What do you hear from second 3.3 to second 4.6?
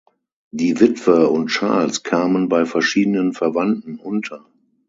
Verwandten unter.